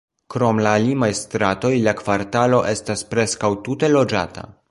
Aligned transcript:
Krom 0.33 0.59
la 0.67 0.71
limaj 0.85 1.09
stratoj, 1.19 1.71
la 1.89 1.93
kvartalo 2.01 2.63
estas 2.73 3.05
preskaŭ 3.13 3.53
tute 3.69 3.93
loĝata. 3.97 4.51